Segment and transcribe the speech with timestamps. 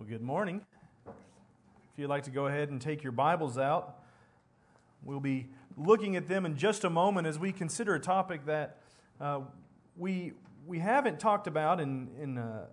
[0.00, 0.62] Well, good morning.
[1.06, 1.12] If
[1.98, 3.98] you'd like to go ahead and take your Bibles out,
[5.02, 8.78] we'll be looking at them in just a moment as we consider a topic that
[9.20, 9.40] uh,
[9.98, 10.32] we,
[10.66, 12.64] we haven't talked about in, in, uh,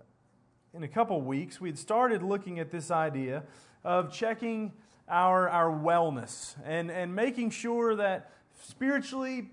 [0.72, 1.60] in a couple weeks.
[1.60, 3.42] We had started looking at this idea
[3.84, 4.72] of checking
[5.06, 8.30] our, our wellness and, and making sure that
[8.62, 9.50] spiritually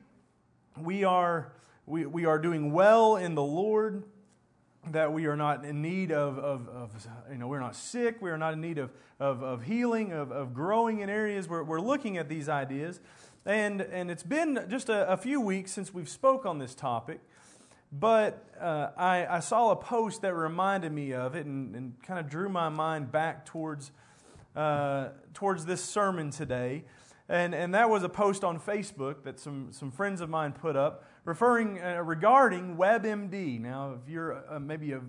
[0.79, 1.51] we are,
[1.85, 4.05] we, we are doing well in the Lord
[4.91, 8.29] that we are not in need of, of, of, you know, we're not sick, we
[8.29, 11.47] are not in need of, of, of healing, of, of growing in areas.
[11.47, 12.99] We're, we're looking at these ideas.
[13.45, 17.19] And, and it's been just a, a few weeks since we've spoke on this topic.
[17.91, 22.19] But uh, I, I, saw a post that reminded me of it and, and kind
[22.19, 23.91] of drew my mind back towards,
[24.55, 26.83] uh, towards this sermon today.
[27.29, 30.75] And, and that was a post on Facebook that some, some friends of mine put
[30.75, 33.59] up referring uh, regarding WebMD.
[33.59, 35.01] Now, if you're uh, maybe a,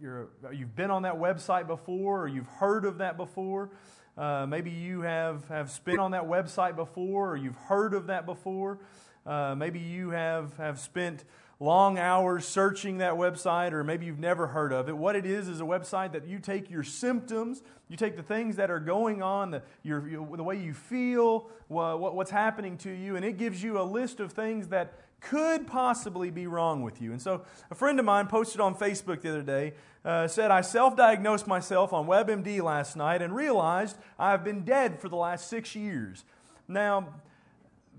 [0.00, 3.70] you're, you've been on that website before or you've heard of that before,
[4.16, 8.26] uh, maybe you have, have spent on that website before or you've heard of that
[8.26, 8.78] before.
[9.24, 11.24] Uh, maybe you have, have spent
[11.60, 14.96] long hours searching that website, or maybe you've never heard of it.
[14.96, 18.56] What it is is a website that you take your symptoms, you take the things
[18.56, 22.90] that are going on, the, your, your, the way you feel, what, what's happening to
[22.90, 27.00] you, and it gives you a list of things that could possibly be wrong with
[27.00, 27.12] you.
[27.12, 30.60] And so a friend of mine posted on Facebook the other day, uh, said, I
[30.60, 35.48] self diagnosed myself on WebMD last night and realized I've been dead for the last
[35.48, 36.24] six years.
[36.66, 37.08] Now,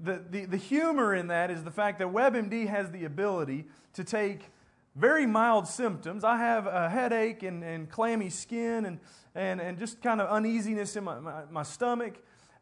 [0.02, 4.04] the, the, the humor in that is the fact that WebMD has the ability to
[4.04, 4.50] take
[4.96, 6.24] very mild symptoms.
[6.24, 9.00] I have a headache and, and clammy skin and,
[9.34, 12.16] and, and just kind of uneasiness in my, my, my stomach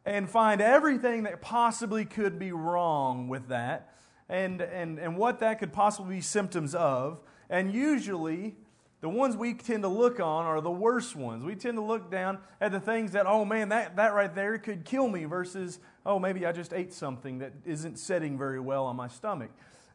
[0.04, 3.91] and find everything that possibly could be wrong with that
[4.32, 7.20] and, and, and what that could possibly be symptoms of.
[7.50, 8.56] And usually,
[9.02, 11.44] the ones we tend to look on are the worst ones.
[11.44, 14.56] We tend to look down at the things that, oh man, that, that right there
[14.56, 18.86] could kill me, versus, oh, maybe I just ate something that isn't setting very well
[18.86, 19.50] on my stomach.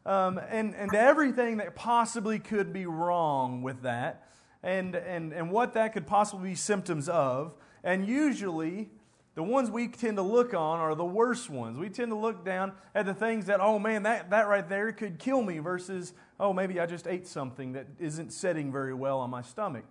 [0.06, 4.28] Um, and, and everything that possibly could be wrong with that,
[4.62, 7.54] and, and, and what that could possibly be symptoms of.
[7.82, 8.90] And usually,
[9.38, 11.78] the ones we tend to look on are the worst ones.
[11.78, 14.90] We tend to look down at the things that, oh man, that, that right there
[14.90, 19.20] could kill me, versus, oh, maybe I just ate something that isn't setting very well
[19.20, 19.84] on my stomach.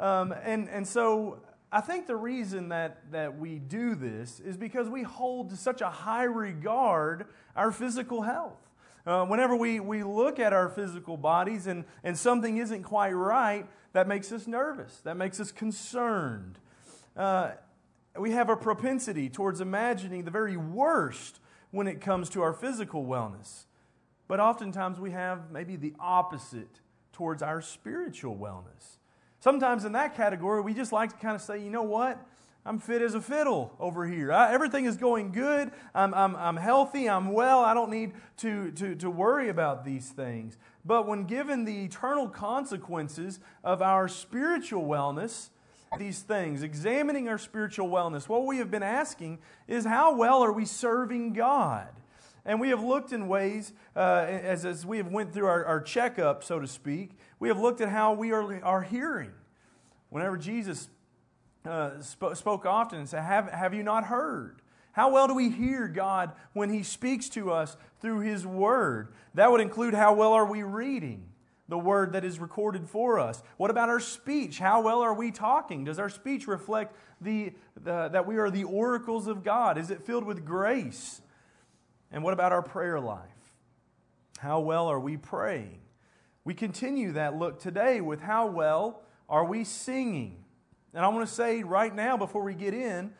[0.00, 4.88] Um, and, and so I think the reason that, that we do this is because
[4.88, 8.70] we hold to such a high regard our physical health.
[9.06, 13.66] Uh, whenever we, we look at our physical bodies and, and something isn't quite right,
[13.92, 16.58] that makes us nervous, that makes us concerned.
[17.14, 17.50] Uh,
[18.18, 23.04] we have a propensity towards imagining the very worst when it comes to our physical
[23.04, 23.64] wellness.
[24.28, 26.80] But oftentimes we have maybe the opposite
[27.12, 28.98] towards our spiritual wellness.
[29.40, 32.24] Sometimes in that category, we just like to kind of say, you know what?
[32.66, 34.32] I'm fit as a fiddle over here.
[34.32, 35.70] I, everything is going good.
[35.94, 37.10] I'm, I'm, I'm healthy.
[37.10, 37.60] I'm well.
[37.60, 40.56] I don't need to, to, to worry about these things.
[40.82, 45.50] But when given the eternal consequences of our spiritual wellness,
[45.98, 49.38] these things, examining our spiritual wellness, what we have been asking
[49.68, 51.88] is how well are we serving God?
[52.44, 55.80] And we have looked in ways, uh, as, as we have went through our, our
[55.80, 59.32] checkup, so to speak, we have looked at how we are, are hearing.
[60.10, 60.88] Whenever Jesus
[61.64, 64.60] uh, sp- spoke often and said, have, have you not heard?
[64.92, 69.08] How well do we hear God when He speaks to us through His Word?
[69.34, 71.24] That would include how well are we reading?
[71.68, 73.42] The word that is recorded for us?
[73.56, 74.58] What about our speech?
[74.58, 75.84] How well are we talking?
[75.84, 77.52] Does our speech reflect the,
[77.82, 79.78] the, that we are the oracles of God?
[79.78, 81.20] Is it filled with grace?
[82.12, 83.20] And what about our prayer life?
[84.38, 85.80] How well are we praying?
[86.44, 90.44] We continue that look today with how well are we singing?
[90.92, 93.12] And I want to say right now before we get in,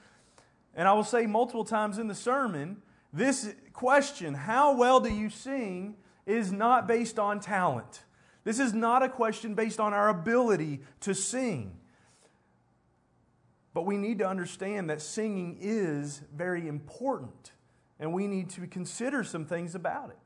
[0.75, 2.83] and I will say multiple times in the sermon,
[3.13, 8.04] this question, how well do you sing, is not based on talent.
[8.45, 11.79] This is not a question based on our ability to sing.
[13.73, 17.53] But we need to understand that singing is very important,
[17.99, 20.19] and we need to consider some things about it.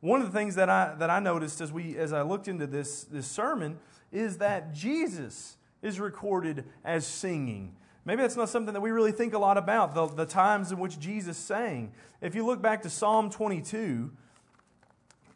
[0.00, 2.66] One of the things that I, that I noticed as, we, as I looked into
[2.66, 3.78] this, this sermon
[4.10, 7.76] is that Jesus is recorded as singing.
[8.04, 10.78] Maybe that's not something that we really think a lot about, the, the times in
[10.78, 11.92] which Jesus sang.
[12.20, 14.10] If you look back to Psalm 22,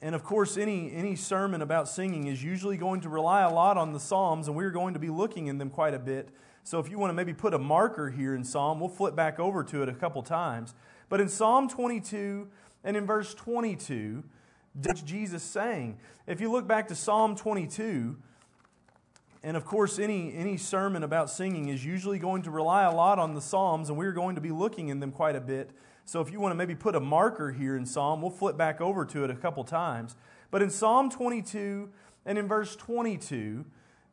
[0.02, 3.76] and of course, any, any sermon about singing is usually going to rely a lot
[3.76, 6.28] on the Psalms, and we're going to be looking in them quite a bit.
[6.64, 9.38] So if you want to maybe put a marker here in Psalm, we'll flip back
[9.38, 10.74] over to it a couple times.
[11.08, 12.48] But in Psalm 22
[12.82, 14.24] and in verse 22,
[15.04, 18.16] Jesus saying, if you look back to Psalm 22,
[19.44, 23.18] And of course, any, any sermon about singing is usually going to rely a lot
[23.18, 25.70] on the Psalms, and we're going to be looking in them quite a bit.
[26.04, 28.80] So if you want to maybe put a marker here in Psalm, we'll flip back
[28.80, 30.16] over to it a couple times.
[30.50, 31.88] But in Psalm 22
[32.26, 33.64] and in verse 22,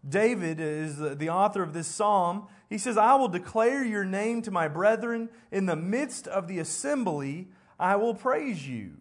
[0.07, 2.47] David is the author of this psalm.
[2.69, 5.29] He says, I will declare your name to my brethren.
[5.51, 7.49] In the midst of the assembly,
[7.79, 8.91] I will praise you.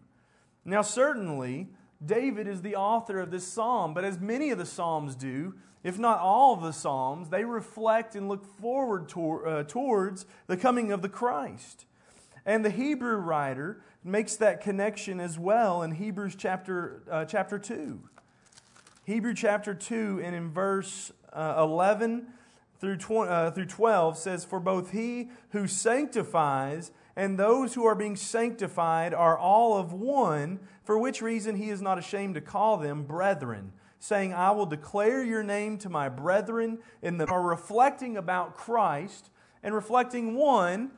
[0.65, 1.67] Now, certainly,
[2.05, 5.97] David is the author of this psalm, but as many of the psalms do, if
[5.97, 10.91] not all of the psalms, they reflect and look forward to, uh, towards the coming
[10.91, 11.85] of the Christ.
[12.49, 17.99] And the Hebrew writer makes that connection as well in Hebrews chapter, uh, chapter 2.
[19.03, 22.25] Hebrew chapter 2 and in verse uh, 11
[22.79, 27.93] through, 20, uh, through 12 says, For both he who sanctifies and those who are
[27.93, 32.77] being sanctified are all of one, for which reason he is not ashamed to call
[32.77, 38.17] them brethren, saying, I will declare your name to my brethren, in the are reflecting
[38.17, 39.29] about Christ
[39.61, 40.89] and reflecting one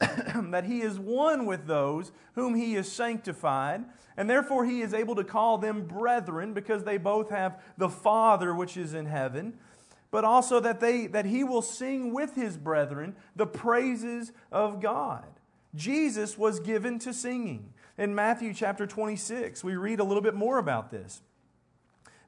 [0.50, 3.84] that he is one with those whom he has sanctified,
[4.16, 8.54] and therefore he is able to call them brethren because they both have the Father
[8.54, 9.54] which is in heaven,
[10.10, 15.26] but also that, they, that he will sing with his brethren the praises of God.
[15.74, 17.72] Jesus was given to singing.
[17.98, 21.20] In Matthew chapter 26, we read a little bit more about this.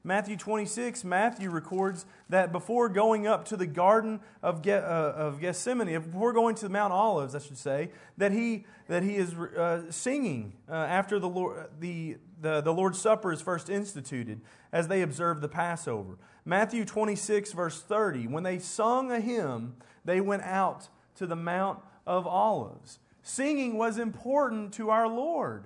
[0.03, 5.39] Matthew 26, Matthew records that before going up to the Garden of, Ge- uh, of
[5.39, 9.91] Gethsemane, before going to Mount Olives, I should say, that he, that he is uh,
[9.91, 15.03] singing uh, after the, Lord, the, the, the Lord's Supper is first instituted as they
[15.03, 16.17] observe the Passover.
[16.45, 21.79] Matthew 26, verse 30, when they sung a hymn, they went out to the Mount
[22.07, 22.97] of Olives.
[23.21, 25.65] Singing was important to our Lord.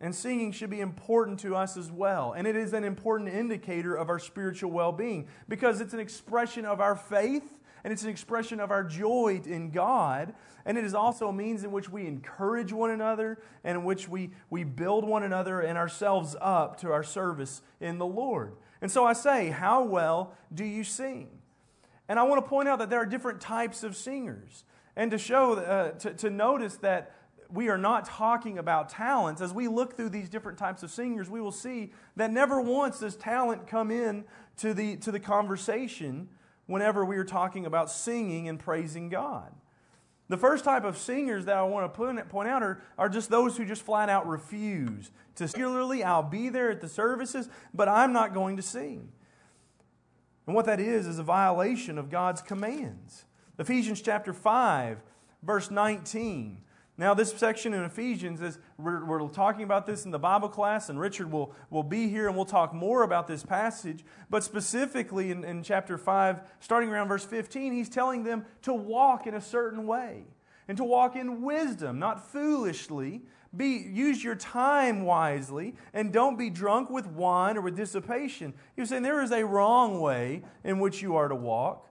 [0.00, 2.32] And singing should be important to us as well.
[2.32, 6.64] And it is an important indicator of our spiritual well being because it's an expression
[6.64, 10.34] of our faith and it's an expression of our joy in God.
[10.64, 14.08] And it is also a means in which we encourage one another and in which
[14.08, 18.54] we, we build one another and ourselves up to our service in the Lord.
[18.82, 21.28] And so I say, how well do you sing?
[22.08, 24.64] And I want to point out that there are different types of singers.
[24.96, 27.14] And to show, uh, to, to notice that
[27.52, 29.40] we are not talking about talents.
[29.40, 33.00] As we look through these different types of singers, we will see that never once
[33.00, 34.24] does talent come in
[34.58, 36.28] to the, to the conversation
[36.66, 39.52] whenever we are talking about singing and praising God.
[40.28, 43.56] The first type of singers that I want to point out are, are just those
[43.56, 48.12] who just flat out refuse to singularly, I'll be there at the services, but I'm
[48.12, 49.08] not going to sing.
[50.46, 53.24] And what that is, is a violation of God's commands.
[53.58, 54.98] Ephesians chapter 5,
[55.42, 56.58] verse 19
[57.00, 60.90] now, this section in Ephesians is, we're, we're, talking about this in the Bible class,
[60.90, 64.04] and Richard will, will be here and we'll talk more about this passage.
[64.28, 69.26] But specifically in, in chapter 5, starting around verse 15, he's telling them to walk
[69.26, 70.24] in a certain way
[70.68, 73.22] and to walk in wisdom, not foolishly.
[73.56, 78.52] Be, use your time wisely and don't be drunk with wine or with dissipation.
[78.76, 81.89] He was saying there is a wrong way in which you are to walk.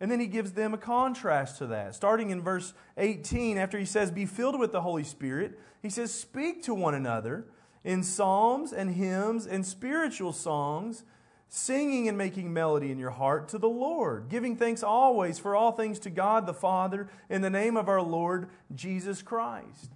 [0.00, 1.94] And then he gives them a contrast to that.
[1.94, 6.12] Starting in verse 18, after he says, Be filled with the Holy Spirit, he says,
[6.12, 7.46] Speak to one another
[7.82, 11.04] in psalms and hymns and spiritual songs,
[11.48, 15.72] singing and making melody in your heart to the Lord, giving thanks always for all
[15.72, 19.92] things to God the Father in the name of our Lord Jesus Christ.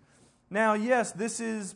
[0.48, 1.74] Now, yes, this is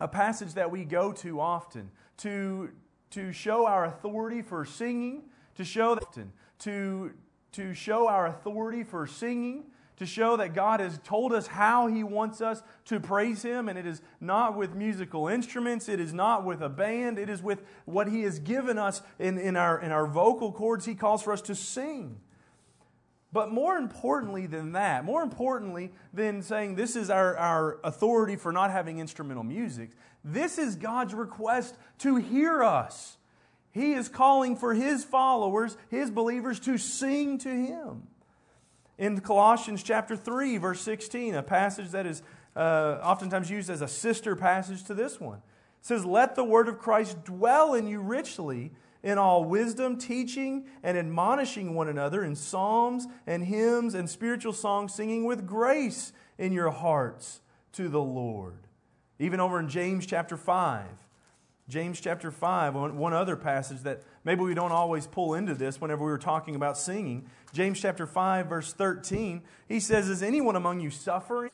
[0.00, 2.70] a passage that we go to often to,
[3.10, 5.24] to show our authority for singing,
[5.56, 6.12] to show that
[6.60, 7.12] to
[7.54, 9.64] to show our authority for singing,
[9.96, 13.68] to show that God has told us how He wants us to praise Him.
[13.68, 17.42] And it is not with musical instruments, it is not with a band, it is
[17.42, 20.84] with what He has given us in, in, our, in our vocal cords.
[20.84, 22.20] He calls for us to sing.
[23.32, 28.52] But more importantly than that, more importantly than saying this is our, our authority for
[28.52, 29.90] not having instrumental music,
[30.24, 33.16] this is God's request to hear us.
[33.74, 38.04] He is calling for his followers, his believers, to sing to him.
[38.98, 42.22] In Colossians chapter 3, verse 16, a passage that is
[42.54, 46.68] uh, oftentimes used as a sister passage to this one, it says, Let the word
[46.68, 48.70] of Christ dwell in you richly
[49.02, 54.94] in all wisdom, teaching and admonishing one another in psalms and hymns and spiritual songs,
[54.94, 57.40] singing with grace in your hearts
[57.72, 58.68] to the Lord.
[59.18, 60.84] Even over in James chapter 5,
[61.68, 66.04] James chapter 5, one other passage that maybe we don't always pull into this whenever
[66.04, 67.24] we were talking about singing.
[67.54, 71.50] James chapter 5, verse 13, he says, Is anyone among you suffering?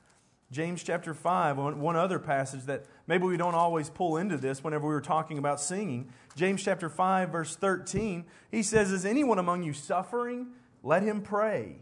[0.50, 4.88] James chapter 5, one other passage that maybe we don't always pull into this whenever
[4.88, 6.12] we were talking about singing.
[6.34, 10.48] James chapter 5, verse 13, he says, Is anyone among you suffering?
[10.82, 11.76] Let him pray.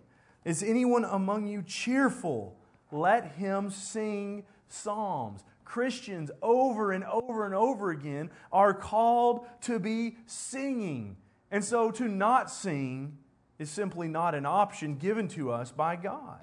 [0.44, 2.58] Is anyone among you cheerful?
[2.92, 5.44] Let him sing psalms.
[5.68, 11.16] Christians over and over and over again are called to be singing.
[11.50, 13.18] And so to not sing
[13.58, 16.40] is simply not an option given to us by God.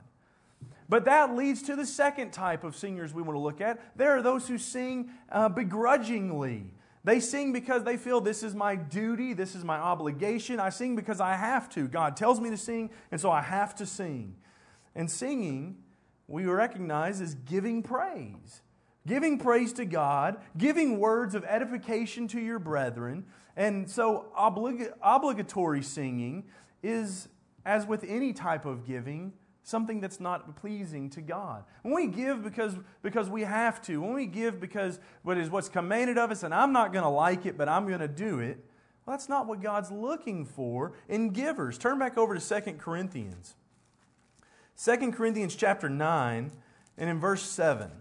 [0.88, 3.98] But that leads to the second type of singers we want to look at.
[3.98, 6.72] There are those who sing uh, begrudgingly.
[7.04, 10.60] They sing because they feel this is my duty, this is my obligation.
[10.60, 11.88] I sing because I have to.
[11.88, 14.36] God tells me to sing, and so I have to sing.
[14.94, 15.78] And singing,
[16.28, 18.62] we recognize, is giving praise.
[19.08, 23.26] Giving praise to God, giving words of edification to your brethren.
[23.56, 26.46] And so, oblig- obligatory singing
[26.82, 27.28] is,
[27.66, 29.34] as with any type of giving,
[29.66, 31.64] something that's not pleasing to God.
[31.82, 35.70] When we give because, because we have to, when we give because what is what's
[35.70, 38.40] commanded of us, and I'm not going to like it, but I'm going to do
[38.40, 38.64] it,
[39.06, 41.78] well, that's not what God's looking for in givers.
[41.78, 43.56] Turn back over to 2 Corinthians.
[44.84, 46.52] 2 Corinthians chapter 9,
[46.98, 47.92] and in verse 7.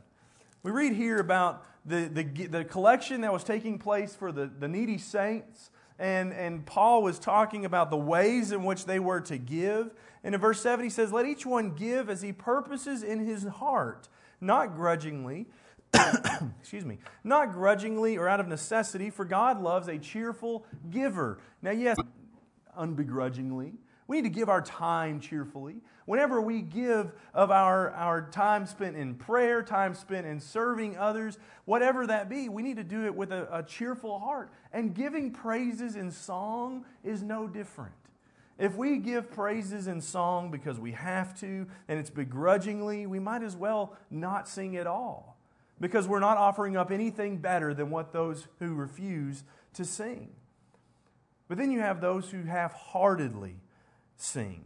[0.64, 4.66] We read here about the, the, the collection that was taking place for the, the
[4.66, 9.38] needy saints and, and Paul was talking about the ways in which they were to
[9.38, 9.94] give.
[10.24, 13.44] And in verse 7, he says, Let each one give as he purposes in his
[13.44, 14.08] heart,
[14.40, 15.46] not grudgingly.
[16.60, 21.38] excuse me, not grudgingly or out of necessity, for God loves a cheerful giver.
[21.62, 21.96] Now, yes,
[22.76, 23.74] unbegrudgingly.
[24.06, 25.76] We need to give our time cheerfully.
[26.04, 31.38] Whenever we give of our, our time spent in prayer, time spent in serving others,
[31.64, 34.50] whatever that be, we need to do it with a, a cheerful heart.
[34.72, 37.94] And giving praises in song is no different.
[38.58, 43.42] If we give praises in song because we have to and it's begrudgingly, we might
[43.42, 45.36] as well not sing at all
[45.80, 49.42] because we're not offering up anything better than what those who refuse
[49.72, 50.28] to sing.
[51.48, 53.56] But then you have those who half heartedly
[54.16, 54.64] sing.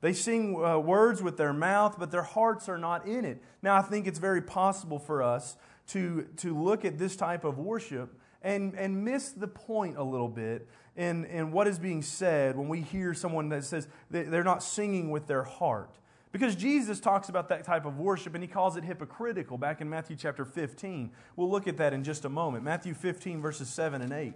[0.00, 3.42] They sing uh, words with their mouth, but their hearts are not in it.
[3.62, 5.56] Now, I think it's very possible for us
[5.88, 10.28] to, to look at this type of worship and, and miss the point a little
[10.28, 10.66] bit
[10.96, 15.10] in, in what is being said when we hear someone that says they're not singing
[15.10, 15.90] with their heart.
[16.32, 19.90] Because Jesus talks about that type of worship and he calls it hypocritical back in
[19.90, 21.10] Matthew chapter 15.
[21.34, 22.64] We'll look at that in just a moment.
[22.64, 24.34] Matthew 15, verses 7 and 8.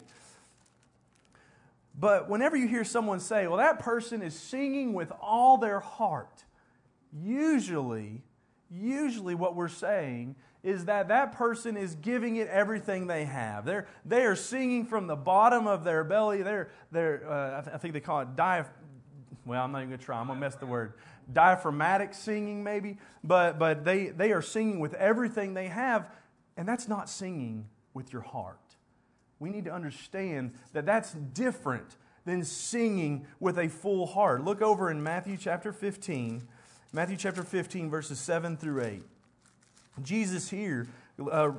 [1.98, 6.44] But whenever you hear someone say, well, that person is singing with all their heart,
[7.12, 8.22] usually,
[8.68, 10.34] usually what we're saying
[10.64, 13.64] is that that person is giving it everything they have.
[13.64, 16.42] They're, they are singing from the bottom of their belly.
[16.42, 18.66] They're, they're uh, I, th- I, think they call it diaph.
[19.44, 20.18] Well, I'm not even going to try.
[20.18, 20.94] I'm going to mess the word.
[21.32, 22.96] Diaphragmatic singing, maybe.
[23.22, 26.08] But, but they, they are singing with everything they have,
[26.56, 28.58] and that's not singing with your heart
[29.44, 34.42] we need to understand that that's different than singing with a full heart.
[34.42, 36.48] Look over in Matthew chapter 15,
[36.94, 39.02] Matthew chapter 15, verses 7 through 8.
[40.02, 40.86] Jesus here
[41.30, 41.50] uh,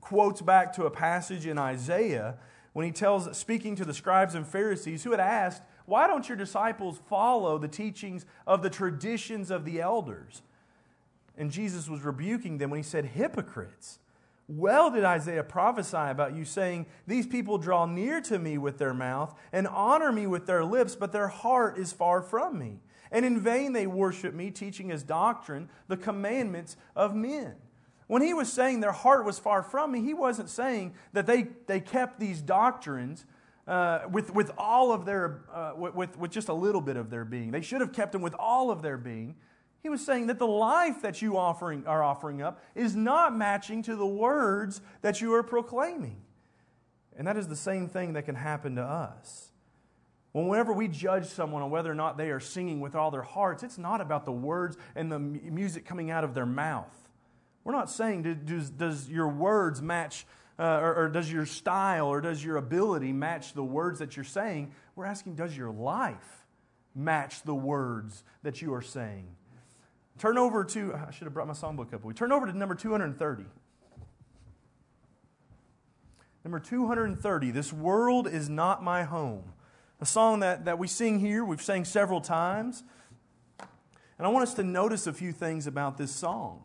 [0.00, 2.36] quotes back to a passage in Isaiah
[2.72, 6.38] when he tells, speaking to the scribes and Pharisees who had asked, Why don't your
[6.38, 10.40] disciples follow the teachings of the traditions of the elders?
[11.36, 13.98] And Jesus was rebuking them when he said, Hypocrites.
[14.48, 18.94] Well, did Isaiah prophesy about you, saying, These people draw near to me with their
[18.94, 22.80] mouth and honor me with their lips, but their heart is far from me.
[23.10, 27.54] And in vain they worship me, teaching as doctrine the commandments of men.
[28.06, 31.48] When he was saying their heart was far from me, he wasn't saying that they,
[31.66, 33.24] they kept these doctrines
[33.66, 37.24] uh, with, with all of their, uh, with, with just a little bit of their
[37.24, 37.50] being.
[37.50, 39.34] They should have kept them with all of their being.
[39.86, 43.84] He was saying that the life that you offering, are offering up is not matching
[43.84, 46.16] to the words that you are proclaiming.
[47.16, 49.52] And that is the same thing that can happen to us.
[50.32, 53.62] whenever we judge someone on whether or not they are singing with all their hearts,
[53.62, 57.08] it's not about the words and the music coming out of their mouth.
[57.62, 60.26] We're not saying, does, does your words match,
[60.58, 64.24] uh, or, or does your style or does your ability match the words that you're
[64.24, 64.72] saying?
[64.96, 66.44] We're asking, does your life
[66.92, 69.28] match the words that you are saying?
[70.18, 72.04] Turn over to, I should have brought my songbook up.
[72.04, 73.44] We turn over to number 230.
[76.44, 79.52] Number 230, This World is Not My Home.
[80.00, 82.84] A song that, that we sing here, we've sang several times.
[84.18, 86.64] And I want us to notice a few things about this song.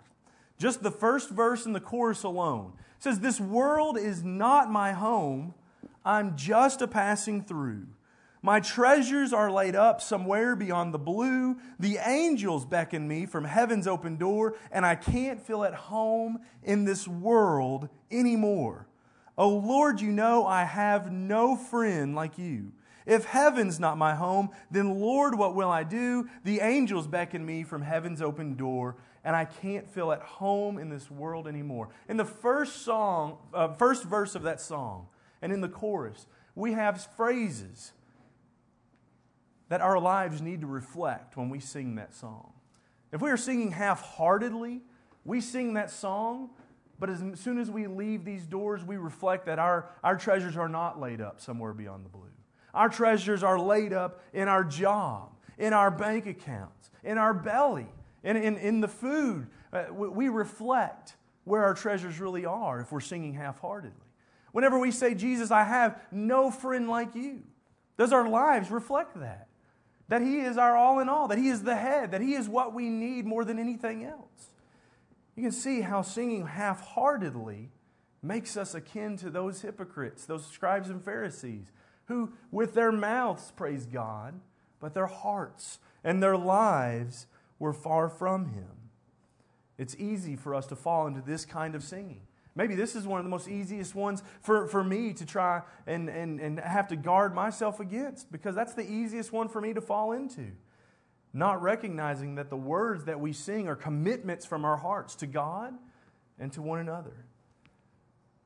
[0.58, 5.56] Just the first verse and the chorus alone says, This world is not my home,
[6.06, 7.88] I'm just a passing through.
[8.44, 11.58] My treasures are laid up somewhere beyond the blue.
[11.80, 16.86] The angels beckon me from heaven's open door, and I can't feel at home in
[16.86, 18.88] this world anymore.
[19.38, 22.72] Oh Lord, you know I have no friend like you.
[23.06, 26.28] If heaven's not my home, then Lord, what will I do?
[26.44, 30.90] The angels beckon me from heaven's open door, and I can't feel at home in
[30.90, 31.90] this world anymore.
[32.10, 35.08] In the first song, uh, first verse of that song,
[35.44, 37.94] and in the chorus, we have phrases
[39.72, 42.52] that our lives need to reflect when we sing that song.
[43.14, 44.82] If we are singing half heartedly,
[45.24, 46.50] we sing that song,
[47.00, 50.68] but as soon as we leave these doors, we reflect that our, our treasures are
[50.68, 52.34] not laid up somewhere beyond the blue.
[52.74, 57.88] Our treasures are laid up in our job, in our bank accounts, in our belly,
[58.26, 59.48] in, in, in the food.
[59.72, 63.96] Uh, we, we reflect where our treasures really are if we're singing half heartedly.
[64.52, 67.44] Whenever we say, Jesus, I have no friend like you,
[67.98, 69.48] does our lives reflect that?
[70.12, 72.50] That He is our all in all, that He is the head, that He is
[72.50, 74.50] what we need more than anything else.
[75.38, 77.70] You can see how singing half heartedly
[78.22, 81.72] makes us akin to those hypocrites, those scribes and Pharisees,
[82.08, 84.38] who with their mouths praise God,
[84.82, 87.26] but their hearts and their lives
[87.58, 88.90] were far from Him.
[89.78, 92.24] It's easy for us to fall into this kind of singing.
[92.56, 96.10] Maybe this is one of the most easiest ones for, for me to try and,
[96.10, 99.82] and, and have to guard myself against because that's the easiest one for me to
[99.82, 100.52] fall into.
[101.34, 105.74] Not recognizing that the words that we sing are commitments from our hearts to God
[106.38, 107.26] and to one another.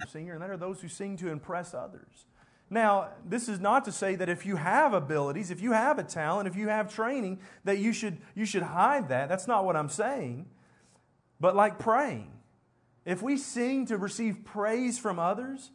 [0.08, 2.26] Singer, and that are those who sing to impress others.
[2.70, 6.04] Now, this is not to say that if you have abilities, if you have a
[6.04, 9.30] talent, if you have training, that you should, you should hide that.
[9.30, 10.48] That's not what I'm saying.
[11.40, 12.32] But like praying,
[13.06, 15.72] if we sing to receive praise from others,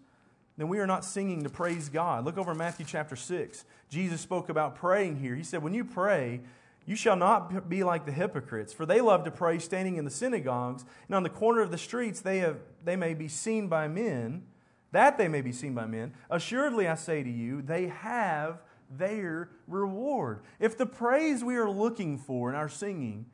[0.57, 2.25] then we are not singing to praise God.
[2.25, 3.65] Look over Matthew chapter 6.
[3.89, 5.35] Jesus spoke about praying here.
[5.35, 6.41] He said, When you pray,
[6.87, 10.11] you shall not be like the hypocrites, for they love to pray standing in the
[10.11, 13.87] synagogues and on the corner of the streets they, have, they may be seen by
[13.87, 14.43] men,
[14.93, 16.13] that they may be seen by men.
[16.29, 18.61] Assuredly, I say to you, they have
[18.91, 20.41] their reward.
[20.59, 23.27] If the praise we are looking for in our singing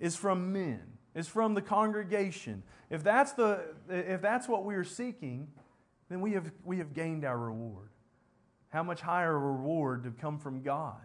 [0.00, 4.84] is from men, is from the congregation, if that's, the, if that's what we are
[4.84, 5.48] seeking,
[6.08, 7.88] then we have, we have gained our reward.
[8.70, 11.00] How much higher a reward to come from God?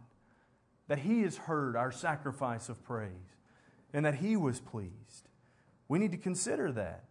[0.87, 3.11] That He has heard our sacrifice of praise
[3.93, 5.27] and that He was pleased.
[5.87, 7.03] We need to consider that.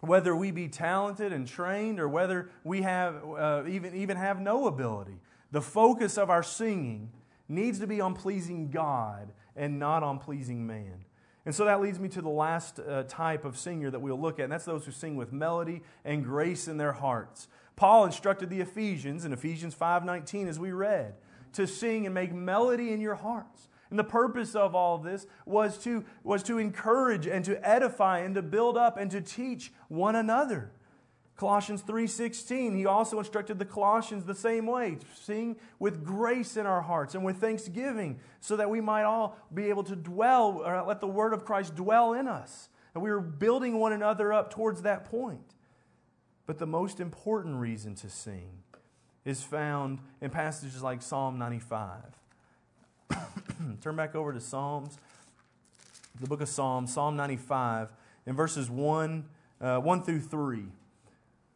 [0.00, 4.66] Whether we be talented and trained or whether we have, uh, even, even have no
[4.66, 5.18] ability,
[5.52, 7.10] the focus of our singing
[7.48, 11.04] needs to be on pleasing God and not on pleasing man.
[11.46, 14.38] And so that leads me to the last uh, type of singer that we'll look
[14.38, 17.48] at, and that's those who sing with melody and grace in their hearts.
[17.76, 21.14] Paul instructed the Ephesians in Ephesians 5:19 as we read,
[21.54, 23.68] to sing and make melody in your hearts.
[23.88, 28.20] And the purpose of all of this was to, was to encourage and to edify
[28.20, 30.70] and to build up and to teach one another.
[31.40, 36.82] Colossians 3:16, he also instructed the Colossians the same way, sing with grace in our
[36.82, 41.00] hearts and with thanksgiving, so that we might all be able to dwell or let
[41.00, 42.68] the word of Christ dwell in us.
[42.92, 45.54] And we were building one another up towards that point.
[46.44, 48.62] But the most important reason to sing
[49.24, 52.02] is found in passages like Psalm 95.
[53.80, 54.98] Turn back over to Psalms,
[56.20, 57.94] the book of Psalms, Psalm 95,
[58.26, 59.24] in verses 1,
[59.62, 60.66] uh, 1 through 3.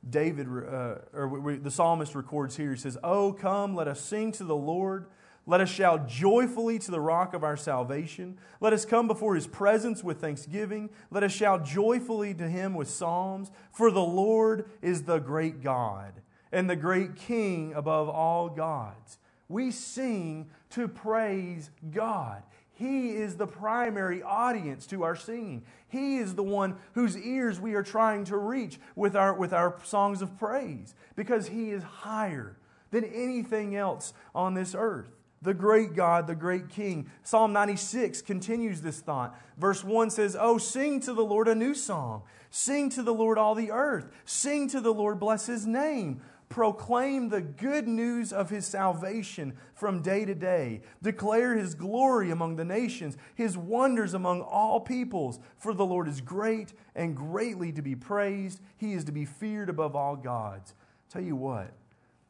[0.08, 4.32] David, uh, or we, the psalmist records here, he says, Oh, come, let us sing
[4.32, 5.06] to the Lord.
[5.46, 8.38] Let us shout joyfully to the rock of our salvation.
[8.60, 10.88] Let us come before his presence with thanksgiving.
[11.10, 13.50] Let us shout joyfully to him with psalms.
[13.70, 16.14] For the Lord is the great God
[16.50, 19.18] and the great King above all gods.
[19.48, 22.42] We sing to praise God.
[22.74, 25.62] He is the primary audience to our singing.
[25.88, 29.76] He is the one whose ears we are trying to reach with our, with our
[29.84, 32.56] songs of praise because He is higher
[32.90, 35.08] than anything else on this earth.
[35.40, 37.10] The great God, the great King.
[37.22, 39.38] Psalm 96 continues this thought.
[39.56, 42.22] Verse 1 says, Oh, sing to the Lord a new song.
[42.50, 44.10] Sing to the Lord all the earth.
[44.24, 50.02] Sing to the Lord, bless His name proclaim the good news of his salvation from
[50.02, 55.40] day to day, declare his glory among the nations, his wonders among all peoples.
[55.56, 58.60] For the Lord is great and greatly to be praised.
[58.76, 60.74] He is to be feared above all gods.
[61.08, 61.72] Tell you what,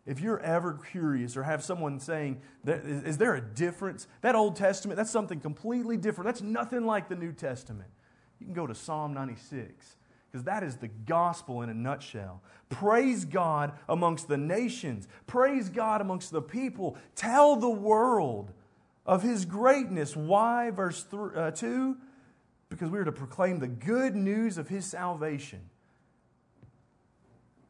[0.07, 4.07] if you're ever curious or have someone saying, is there a difference?
[4.21, 6.27] That Old Testament, that's something completely different.
[6.27, 7.89] That's nothing like the New Testament.
[8.39, 9.97] You can go to Psalm 96
[10.35, 12.43] because that is the gospel in a nutshell.
[12.69, 16.97] Praise God amongst the nations, praise God amongst the people.
[17.15, 18.51] Tell the world
[19.07, 20.17] of his greatness.
[20.17, 20.73] Why?
[20.73, 21.97] Verse uh, 2
[22.69, 25.61] because we are to proclaim the good news of his salvation.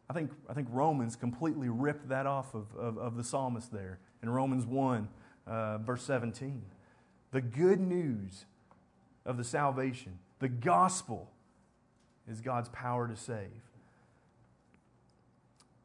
[0.09, 3.99] I think, I think Romans completely ripped that off of, of, of the psalmist there
[4.23, 5.07] in Romans 1,
[5.47, 6.63] uh, verse 17.
[7.31, 8.47] The good news
[9.27, 11.34] of the salvation, the gospel,
[12.29, 13.63] is God's power to save.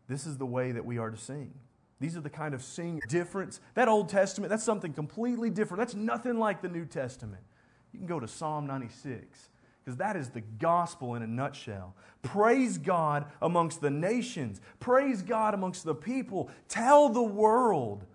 [0.07, 1.53] This is the way that we are to sing.
[1.99, 3.59] These are the kind of sing difference.
[3.75, 5.79] That Old Testament, that's something completely different.
[5.79, 7.43] That's nothing like the New Testament.
[7.91, 9.49] You can go to Psalm 96
[9.83, 11.95] because that is the gospel in a nutshell.
[12.21, 16.49] Praise God amongst the nations, praise God amongst the people.
[16.67, 18.05] Tell the world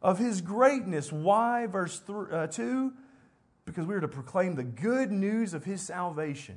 [0.00, 1.12] of his greatness.
[1.12, 1.66] Why?
[1.66, 2.92] Verse uh, 2
[3.64, 6.56] because we are to proclaim the good news of his salvation.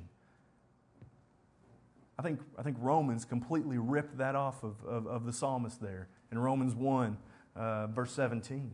[2.17, 6.07] I think, I think Romans completely ripped that off of, of, of the psalmist there
[6.31, 7.17] in Romans 1,
[7.55, 8.71] uh, verse 17.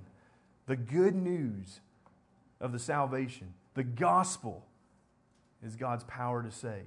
[0.67, 1.79] The good news
[2.59, 4.65] of the salvation, the gospel,
[5.63, 6.85] is God's power to save.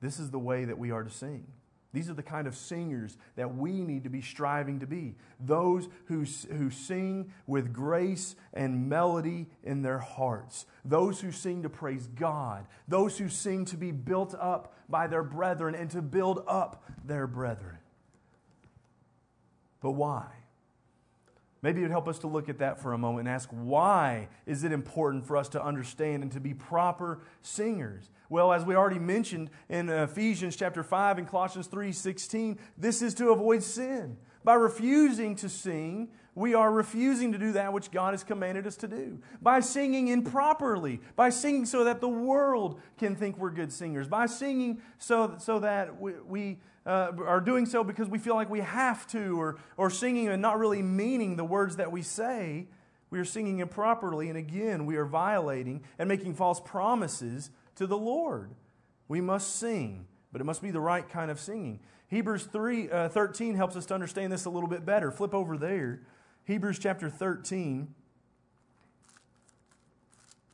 [0.00, 1.46] This is the way that we are to sing.
[1.94, 5.14] These are the kind of singers that we need to be striving to be.
[5.38, 10.66] Those who, who sing with grace and melody in their hearts.
[10.84, 12.66] Those who sing to praise God.
[12.88, 17.28] Those who sing to be built up by their brethren and to build up their
[17.28, 17.78] brethren.
[19.80, 20.26] But why?
[21.62, 24.28] Maybe it would help us to look at that for a moment and ask why
[24.46, 28.10] is it important for us to understand and to be proper singers?
[28.34, 33.30] Well, as we already mentioned in Ephesians chapter 5 and Colossians 3:16, this is to
[33.30, 34.16] avoid sin.
[34.42, 38.74] By refusing to sing, we are refusing to do that which God has commanded us
[38.78, 39.20] to do.
[39.40, 44.26] By singing improperly, by singing so that the world can think we're good singers, by
[44.26, 48.62] singing so, so that we, we uh, are doing so because we feel like we
[48.62, 52.66] have to, or, or singing and not really meaning the words that we say,
[53.10, 57.96] we are singing improperly, and again, we are violating and making false promises to the
[57.96, 58.50] Lord.
[59.08, 61.80] We must sing, but it must be the right kind of singing.
[62.08, 65.10] Hebrews 3, uh, 13 helps us to understand this a little bit better.
[65.10, 66.00] Flip over there.
[66.44, 67.94] Hebrews chapter 13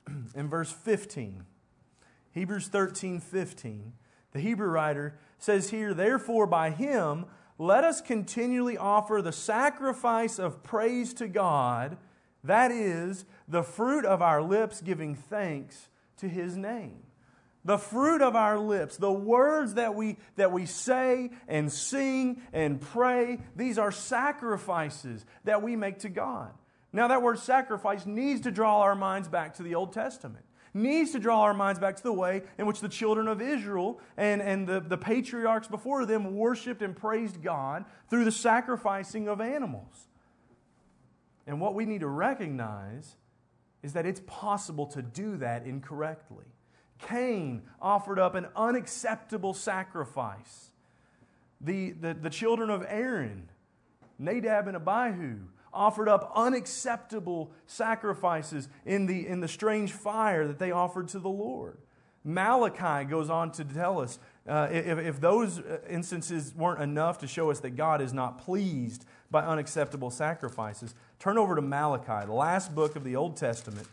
[0.35, 1.45] and verse 15.
[2.33, 3.93] Hebrews 13, 15.
[4.33, 7.27] The Hebrew writer says here, Therefore, by him,
[7.59, 11.99] let us continually offer the sacrifice of praise to God,
[12.43, 17.03] that is, the fruit of our lips giving thanks to his name.
[17.64, 22.81] The fruit of our lips, the words that we, that we say and sing and
[22.81, 26.53] pray, these are sacrifices that we make to God.
[26.92, 30.44] Now, that word sacrifice needs to draw our minds back to the Old Testament
[30.75, 34.01] needs to draw our minds back to the way in which the children of Israel
[34.16, 39.40] and, and the, the patriarchs before them worshiped and praised God through the sacrificing of
[39.40, 40.09] animals.
[41.46, 43.16] And what we need to recognize
[43.83, 46.44] is that it's possible to do that incorrectly.
[47.09, 50.71] Cain offered up an unacceptable sacrifice.
[51.61, 53.49] The, the, the children of Aaron,
[54.19, 55.39] Nadab and Abihu,
[55.73, 61.29] offered up unacceptable sacrifices in the, in the strange fire that they offered to the
[61.29, 61.79] Lord.
[62.25, 67.51] Malachi goes on to tell us uh, if, if those instances weren't enough to show
[67.51, 72.75] us that God is not pleased by unacceptable sacrifices, turn over to Malachi, the last
[72.75, 73.87] book of the Old Testament,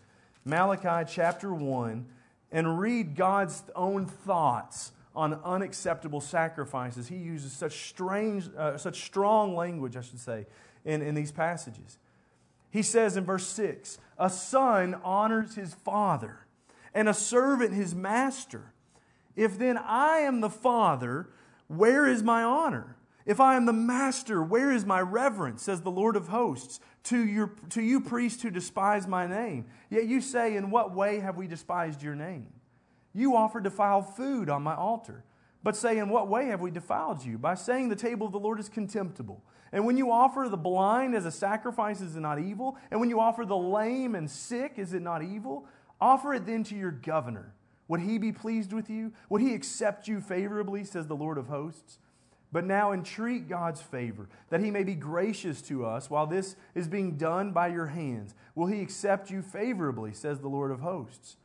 [0.44, 2.06] Malachi chapter 1,
[2.52, 7.08] and read God's own thoughts on unacceptable sacrifices.
[7.08, 10.46] He uses such strange, uh, such strong language, I should say,
[10.86, 11.98] in, in these passages.
[12.70, 16.40] He says in verse 6 A son honors his father,
[16.94, 18.74] and a servant his master.
[19.36, 21.30] If then I am the father,
[21.68, 22.97] where is my honor?
[23.28, 27.28] If I am the master, where is my reverence, says the Lord of hosts, to,
[27.28, 29.66] your, to you priests who despise my name?
[29.90, 32.48] Yet you say, In what way have we despised your name?
[33.14, 35.26] You offer defiled food on my altar.
[35.62, 37.38] But say, In what way have we defiled you?
[37.38, 39.44] By saying the table of the Lord is contemptible.
[39.74, 42.78] And when you offer the blind as a sacrifice, is it not evil?
[42.92, 45.68] And when you offer the lame and sick, is it not evil?
[46.00, 47.54] Offer it then to your governor.
[47.90, 49.12] Would he be pleased with you?
[49.30, 52.00] Would he accept you favorably, says the Lord of hosts?
[52.52, 56.88] But now entreat God's favor, that he may be gracious to us while this is
[56.88, 58.34] being done by your hands.
[58.56, 61.36] Will he accept you favorably, says the Lord of hosts?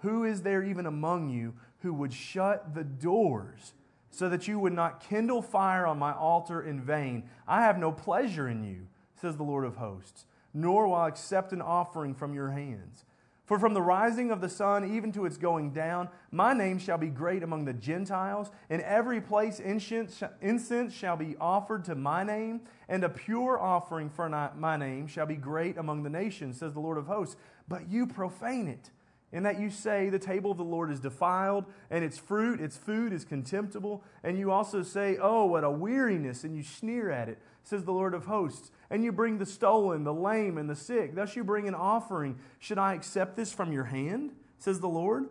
[0.00, 3.74] Who is there even among you who would shut the doors
[4.10, 7.28] so that you would not kindle fire on my altar in vain.
[7.46, 8.86] I have no pleasure in you,
[9.20, 13.04] says the Lord of hosts, nor will I accept an offering from your hands.
[13.48, 16.98] For from the rising of the sun even to its going down, my name shall
[16.98, 18.50] be great among the Gentiles.
[18.68, 24.28] In every place incense shall be offered to my name, and a pure offering for
[24.28, 27.36] my name shall be great among the nations, says the Lord of hosts.
[27.66, 28.90] But you profane it,
[29.32, 32.76] in that you say the table of the Lord is defiled, and its fruit, its
[32.76, 34.04] food is contemptible.
[34.22, 37.92] And you also say, Oh, what a weariness, and you sneer at it, says the
[37.92, 41.14] Lord of hosts and you bring the stolen, the lame, and the sick.
[41.14, 42.38] Thus you bring an offering.
[42.58, 44.32] Should I accept this from your hand?
[44.58, 45.26] says the Lord.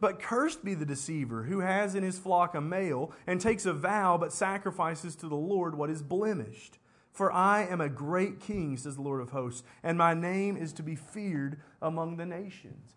[0.00, 3.72] But cursed be the deceiver who has in his flock a male and takes a
[3.72, 6.78] vow but sacrifices to the Lord what is blemished.
[7.12, 10.74] For I am a great king, says the Lord of hosts, and my name is
[10.74, 12.94] to be feared among the nations.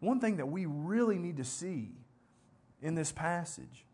[0.00, 1.92] One thing that we really need to see
[2.82, 3.86] in this passage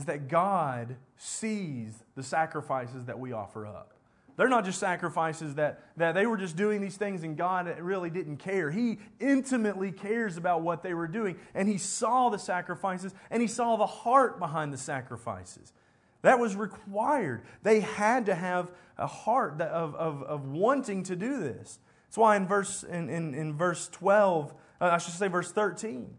[0.00, 3.92] is that God sees the sacrifices that we offer up.
[4.38, 8.08] They're not just sacrifices that, that they were just doing these things and God really
[8.08, 8.70] didn't care.
[8.70, 11.36] He intimately cares about what they were doing.
[11.54, 15.74] And He saw the sacrifices and He saw the heart behind the sacrifices.
[16.22, 17.42] That was required.
[17.62, 21.78] They had to have a heart of, of, of wanting to do this.
[22.06, 26.16] That's why in verse, in, in, in verse 12, uh, I should say verse 13,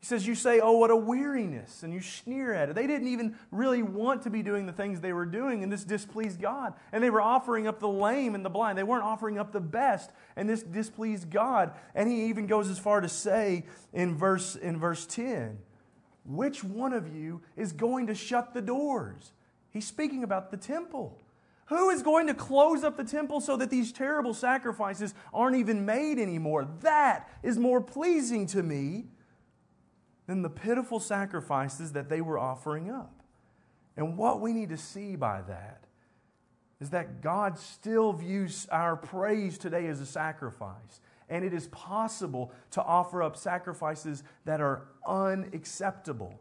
[0.00, 2.74] he says, You say, Oh, what a weariness, and you sneer at it.
[2.74, 5.84] They didn't even really want to be doing the things they were doing, and this
[5.84, 6.72] displeased God.
[6.90, 8.78] And they were offering up the lame and the blind.
[8.78, 11.72] They weren't offering up the best, and this displeased God.
[11.94, 15.58] And he even goes as far to say in verse, in verse 10,
[16.24, 19.32] Which one of you is going to shut the doors?
[19.70, 21.18] He's speaking about the temple.
[21.66, 25.84] Who is going to close up the temple so that these terrible sacrifices aren't even
[25.84, 26.66] made anymore?
[26.80, 29.04] That is more pleasing to me
[30.30, 33.24] than the pitiful sacrifices that they were offering up.
[33.96, 35.82] And what we need to see by that
[36.80, 41.00] is that God still views our praise today as a sacrifice.
[41.28, 46.40] And it is possible to offer up sacrifices that are unacceptable.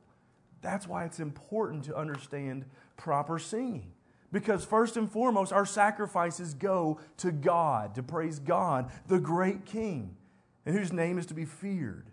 [0.62, 3.92] That's why it's important to understand proper singing.
[4.32, 10.16] Because, first and foremost, our sacrifices go to God, to praise God, the great King,
[10.64, 12.12] and whose name is to be feared.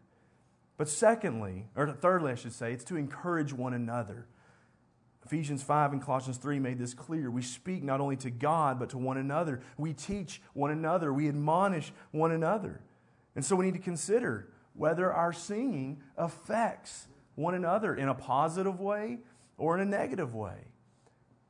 [0.76, 4.26] But secondly, or thirdly, I should say, it's to encourage one another.
[5.24, 7.30] Ephesians 5 and Colossians 3 made this clear.
[7.30, 9.60] We speak not only to God, but to one another.
[9.76, 11.12] We teach one another.
[11.12, 12.80] We admonish one another.
[13.34, 18.78] And so we need to consider whether our singing affects one another in a positive
[18.78, 19.18] way
[19.58, 20.68] or in a negative way.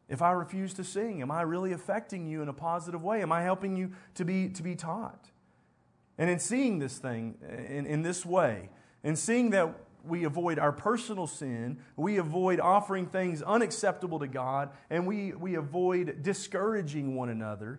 [0.09, 3.23] If I refuse to sing, am I really affecting you in a positive way?
[3.23, 5.31] Am I helping you to be, to be taught?
[6.17, 7.35] And in seeing this thing
[7.69, 8.71] in, in this way,
[9.07, 9.73] and seeing that
[10.05, 15.55] we avoid our personal sin, we avoid offering things unacceptable to God, and we, we
[15.55, 17.79] avoid discouraging one another,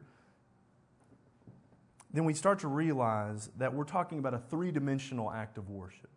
[2.14, 6.10] then we start to realize that we're talking about a three dimensional act of worship.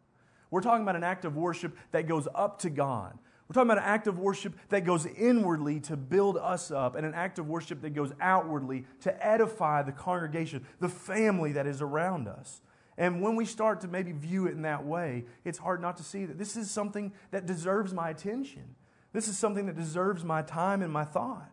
[0.49, 3.19] We're talking about an act of worship that goes up to God.
[3.49, 7.05] We're talking about an act of worship that goes inwardly to build us up, and
[7.05, 11.83] an act of worship that goes outwardly to edify the congregation, the family that is
[11.83, 12.61] around us.
[13.01, 16.03] And when we start to maybe view it in that way, it's hard not to
[16.03, 18.77] see that this is something that deserves my attention.
[19.15, 21.51] This is something that deserves my time and my thought.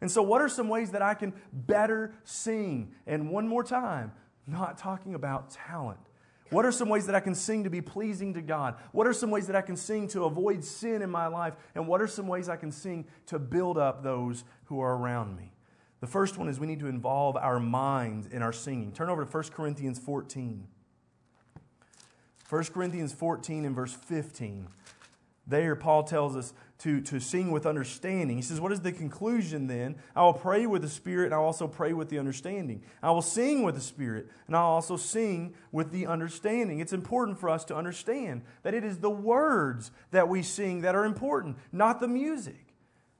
[0.00, 2.92] And so, what are some ways that I can better sing?
[3.08, 4.12] And one more time,
[4.46, 5.98] not talking about talent.
[6.50, 8.76] What are some ways that I can sing to be pleasing to God?
[8.92, 11.54] What are some ways that I can sing to avoid sin in my life?
[11.74, 15.36] And what are some ways I can sing to build up those who are around
[15.36, 15.50] me?
[16.00, 18.92] The first one is we need to involve our minds in our singing.
[18.92, 20.68] Turn over to 1 Corinthians 14.
[22.54, 24.68] 1 Corinthians 14 and verse 15.
[25.44, 28.36] There, Paul tells us to, to sing with understanding.
[28.36, 29.96] He says, What is the conclusion then?
[30.14, 32.84] I will pray with the Spirit, and I will also pray with the understanding.
[33.02, 36.78] I will sing with the Spirit, and I'll also sing with the understanding.
[36.78, 40.94] It's important for us to understand that it is the words that we sing that
[40.94, 42.72] are important, not the music.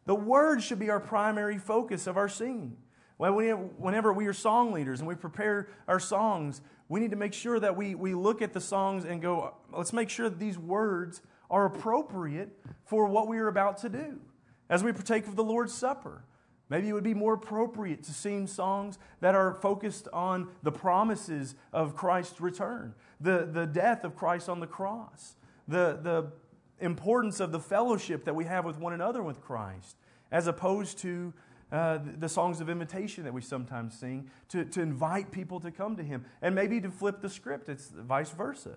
[0.07, 2.77] The words should be our primary focus of our singing.
[3.17, 7.59] Whenever we are song leaders and we prepare our songs, we need to make sure
[7.59, 11.23] that we, we look at the songs and go, let's make sure that these words
[11.51, 12.51] are appropriate
[12.85, 14.21] for what we are about to do.
[14.69, 16.25] As we partake of the Lord's Supper,
[16.69, 21.55] maybe it would be more appropriate to sing songs that are focused on the promises
[21.73, 25.37] of Christ's return, the, the death of Christ on the cross,
[25.69, 26.33] the, the
[26.81, 29.97] importance of the fellowship that we have with one another with Christ,
[30.31, 31.33] as opposed to
[31.73, 35.97] uh, the songs of invitation that we sometimes sing to, to invite people to come
[35.97, 36.25] to Him.
[36.43, 38.77] And maybe to flip the script, it's vice versa.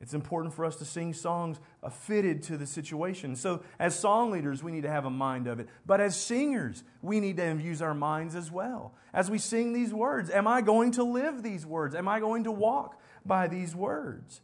[0.00, 3.36] It's important for us to sing songs uh, fitted to the situation.
[3.36, 5.68] So, as song leaders, we need to have a mind of it.
[5.86, 8.94] But as singers, we need to use our minds as well.
[9.14, 11.94] As we sing these words, am I going to live these words?
[11.94, 14.42] Am I going to walk by these words?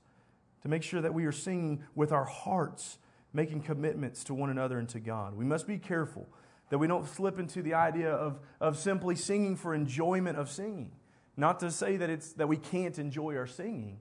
[0.62, 2.98] To make sure that we are singing with our hearts,
[3.34, 5.34] making commitments to one another and to God.
[5.34, 6.28] We must be careful
[6.70, 10.92] that we don't slip into the idea of, of simply singing for enjoyment of singing.
[11.36, 13.98] Not to say that, it's, that we can't enjoy our singing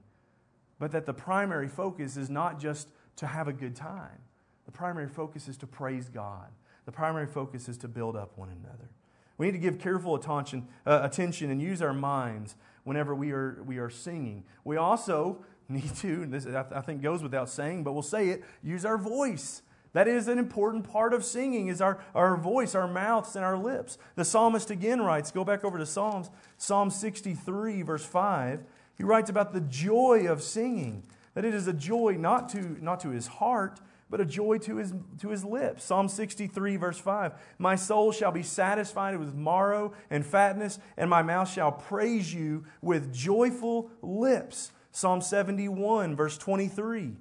[0.80, 4.18] but that the primary focus is not just to have a good time.
[4.64, 6.48] The primary focus is to praise God.
[6.86, 8.90] The primary focus is to build up one another.
[9.36, 13.62] We need to give careful attention, uh, attention and use our minds whenever we are,
[13.64, 14.44] we are singing.
[14.64, 18.84] We also need to, this I think goes without saying, but we'll say it, use
[18.84, 19.62] our voice.
[19.92, 23.58] That is an important part of singing is our, our voice, our mouths, and our
[23.58, 23.98] lips.
[24.14, 28.62] The psalmist again writes, go back over to Psalms, Psalm 63, verse 5.
[28.96, 31.02] He writes about the joy of singing,
[31.34, 34.76] that it is a joy not to, not to his heart, but a joy to
[34.76, 35.84] his, to his lips.
[35.84, 41.22] Psalm 63, verse 5 My soul shall be satisfied with marrow and fatness, and my
[41.22, 44.72] mouth shall praise you with joyful lips.
[44.92, 47.14] Psalm 71, verse 23.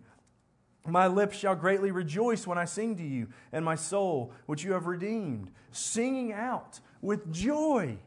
[0.92, 4.74] My lips shall greatly rejoice when I sing to you, and my soul, which you
[4.74, 5.52] have redeemed.
[5.72, 7.98] Singing out with joy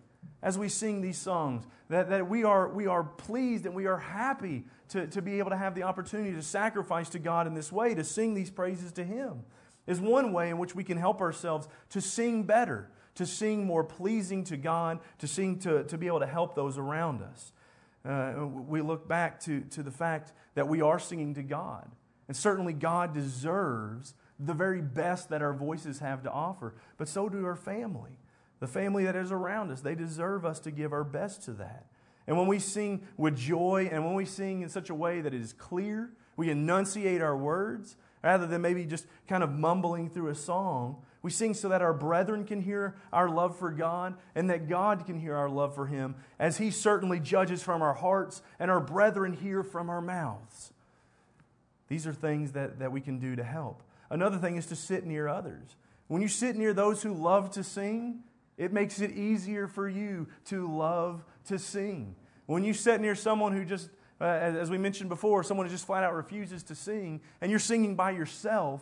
[0.42, 3.98] as we sing these songs, that, that we, are, we are pleased and we are
[3.98, 7.70] happy to, to be able to have the opportunity to sacrifice to God in this
[7.70, 9.44] way, to sing these praises to Him,
[9.86, 13.84] is one way in which we can help ourselves to sing better, to sing more
[13.84, 17.52] pleasing to God, to sing to, to be able to help those around us.
[18.04, 21.88] Uh, we look back to, to the fact that we are singing to God.
[22.32, 27.28] And certainly God deserves the very best that our voices have to offer, but so
[27.28, 28.16] do our family
[28.58, 29.82] the family that is around us.
[29.82, 31.84] They deserve us to give our best to that.
[32.26, 35.34] And when we sing with joy and when we sing in such a way that
[35.34, 40.28] it is clear, we enunciate our words rather than maybe just kind of mumbling through
[40.28, 41.02] a song.
[41.22, 45.04] We sing so that our brethren can hear our love for God and that God
[45.04, 48.80] can hear our love for Him, as He certainly judges from our hearts and our
[48.80, 50.72] brethren hear from our mouths.
[51.92, 53.82] These are things that, that we can do to help.
[54.08, 55.76] Another thing is to sit near others.
[56.08, 58.20] When you sit near those who love to sing,
[58.56, 62.16] it makes it easier for you to love to sing.
[62.46, 63.90] When you sit near someone who just,
[64.22, 67.60] uh, as we mentioned before, someone who just flat out refuses to sing, and you're
[67.60, 68.80] singing by yourself,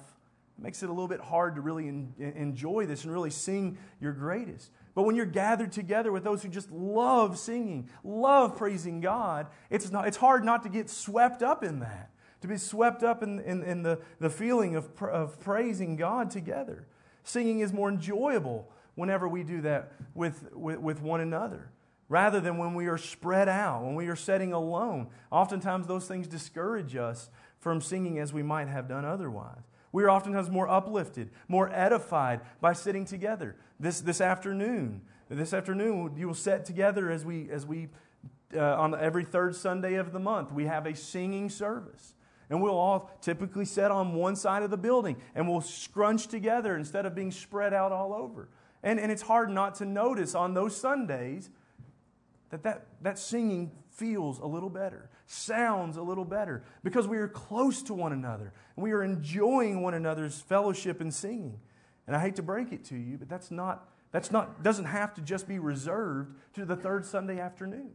[0.57, 3.77] it makes it a little bit hard to really en- enjoy this and really sing
[4.01, 4.71] your greatest.
[4.95, 9.91] But when you're gathered together with those who just love singing, love praising God, it's,
[9.91, 12.10] not, it's hard not to get swept up in that,
[12.41, 16.87] to be swept up in, in, in the, the feeling of, of praising God together.
[17.23, 21.71] Singing is more enjoyable whenever we do that with, with, with one another
[22.11, 25.07] rather than when we are spread out, when we are sitting alone.
[25.31, 29.63] Oftentimes, those things discourage us from singing as we might have done otherwise.
[29.93, 33.57] We are oftentimes more uplifted, more edified by sitting together.
[33.79, 37.89] This, this afternoon, this afternoon, you will sit together as we, as we
[38.55, 42.15] uh, on every third Sunday of the month, we have a singing service.
[42.51, 46.77] And we'll all typically sit on one side of the building and we'll scrunch together
[46.77, 48.49] instead of being spread out all over.
[48.83, 51.49] And, and it's hard not to notice on those Sundays
[52.51, 57.29] that, that that singing feels a little better, sounds a little better, because we are
[57.29, 61.61] close to one another and we are enjoying one another's fellowship and singing.
[62.07, 65.15] And I hate to break it to you, but that's not, that's not, doesn't have
[65.15, 67.91] to just be reserved to the third Sunday afternoon.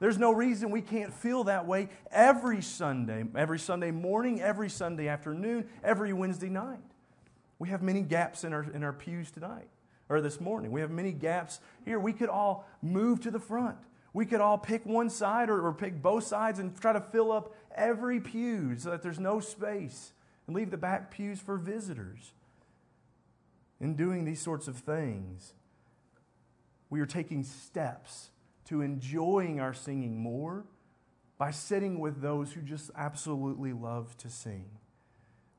[0.00, 5.08] There's no reason we can't feel that way every Sunday, every Sunday morning, every Sunday
[5.08, 6.78] afternoon, every Wednesday night.
[7.58, 9.68] We have many gaps in our, in our pews tonight
[10.08, 10.70] or this morning.
[10.70, 11.98] We have many gaps here.
[11.98, 13.76] We could all move to the front.
[14.12, 17.32] We could all pick one side or, or pick both sides and try to fill
[17.32, 20.12] up every pew so that there's no space
[20.46, 22.32] and leave the back pews for visitors.
[23.80, 25.52] In doing these sorts of things,
[26.90, 28.30] we are taking steps
[28.68, 30.64] to enjoying our singing more
[31.36, 34.78] by sitting with those who just absolutely love to sing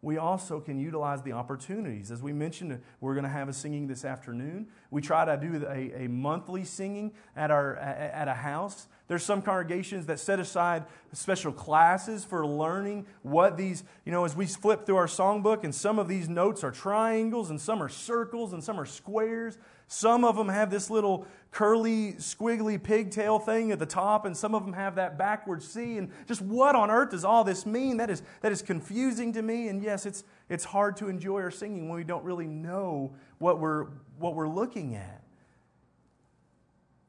[0.01, 2.09] we also can utilize the opportunities.
[2.09, 4.67] As we mentioned, we're going to have a singing this afternoon.
[4.91, 8.87] We try to do a, a monthly singing at, our, at a house.
[9.09, 14.35] There's some congregations that set aside special classes for learning what these, you know, as
[14.35, 17.89] we flip through our songbook, and some of these notes are triangles, and some are
[17.89, 19.57] circles, and some are squares.
[19.87, 24.53] Some of them have this little curly, squiggly pigtail thing at the top, and some
[24.53, 25.97] of them have that backward C.
[25.97, 27.97] And just what on earth does all this mean?
[27.97, 29.69] That is, that is confusing to me.
[29.69, 33.59] And yes, it's, it's hard to enjoy our singing when we don't really know what
[33.59, 33.85] we're,
[34.19, 35.23] what we're looking at.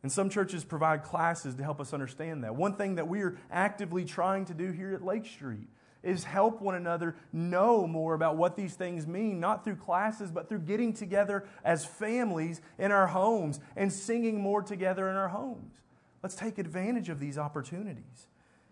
[0.03, 2.55] And some churches provide classes to help us understand that.
[2.55, 5.69] One thing that we are actively trying to do here at Lake Street
[6.03, 10.49] is help one another know more about what these things mean, not through classes, but
[10.49, 15.75] through getting together as families in our homes and singing more together in our homes.
[16.23, 18.27] Let's take advantage of these opportunities.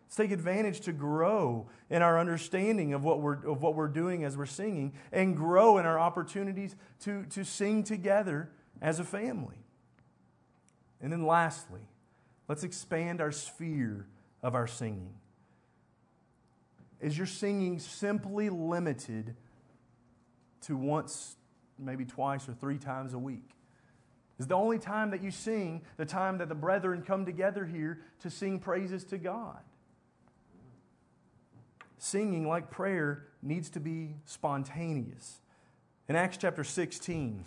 [0.07, 4.25] Let's take advantage to grow in our understanding of what we're, of what we're doing
[4.25, 8.49] as we're singing and grow in our opportunities to, to sing together
[8.81, 9.57] as a family.
[11.01, 11.81] And then lastly,
[12.49, 14.07] let's expand our sphere
[14.43, 15.15] of our singing.
[17.01, 19.37] Is your singing simply limited
[20.63, 21.37] to once,
[21.79, 23.51] maybe twice or three times a week?
[24.39, 28.01] Is the only time that you sing the time that the brethren come together here
[28.21, 29.59] to sing praises to God?
[31.99, 35.41] Singing, like prayer, needs to be spontaneous.
[36.09, 37.45] In Acts chapter 16,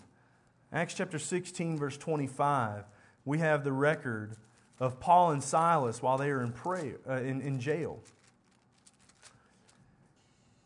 [0.74, 2.84] Acts chapter 16, verse 25,
[3.26, 4.36] we have the record
[4.80, 8.00] of Paul and Silas while they are in, prayer, uh, in, in jail.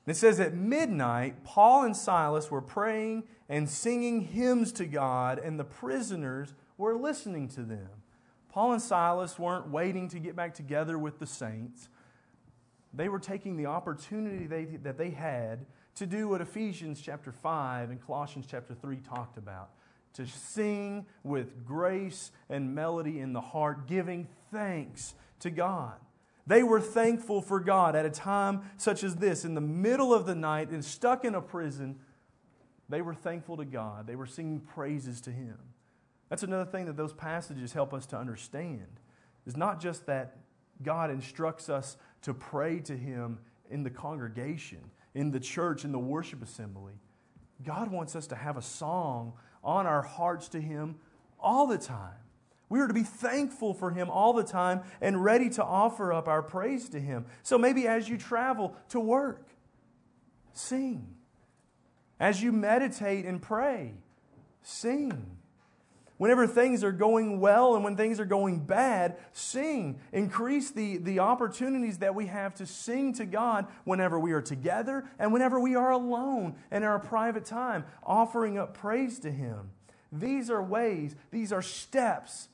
[0.07, 5.59] It says at midnight, Paul and Silas were praying and singing hymns to God, and
[5.59, 7.89] the prisoners were listening to them.
[8.49, 11.89] Paul and Silas weren't waiting to get back together with the saints.
[12.93, 17.89] They were taking the opportunity they, that they had to do what Ephesians chapter 5
[17.89, 19.71] and Colossians chapter 3 talked about
[20.15, 25.95] to sing with grace and melody in the heart, giving thanks to God.
[26.47, 30.25] They were thankful for God at a time such as this, in the middle of
[30.25, 31.97] the night and stuck in a prison.
[32.87, 34.07] They were thankful to God.
[34.07, 35.57] They were singing praises to Him.
[36.29, 38.99] That's another thing that those passages help us to understand.
[39.45, 40.37] Is not just that
[40.83, 43.39] God instructs us to pray to Him
[43.69, 44.79] in the congregation,
[45.13, 46.93] in the church, in the worship assembly.
[47.63, 49.33] God wants us to have a song
[49.65, 50.95] on our hearts to Him
[51.39, 52.13] all the time.
[52.69, 56.27] We are to be thankful for Him all the time and ready to offer up
[56.27, 57.25] our praise to Him.
[57.43, 59.47] So maybe as you travel to work,
[60.53, 61.15] sing.
[62.19, 63.93] As you meditate and pray,
[64.61, 65.37] sing.
[66.17, 69.99] Whenever things are going well and when things are going bad, sing.
[70.13, 75.05] Increase the, the opportunities that we have to sing to God whenever we are together
[75.19, 79.71] and whenever we are alone in our private time, offering up praise to Him.
[80.11, 82.47] These are ways, these are steps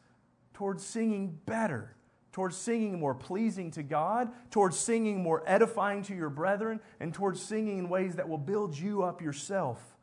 [0.55, 1.95] towards singing better,
[2.32, 7.39] towards singing more pleasing to God, towards singing more edifying to your brethren, and towards
[7.39, 9.95] singing in ways that will build you up yourself